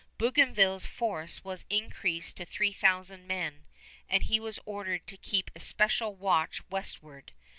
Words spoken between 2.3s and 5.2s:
to three thousand men, and he was ordered to